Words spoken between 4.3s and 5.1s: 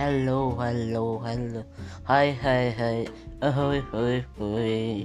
hoy.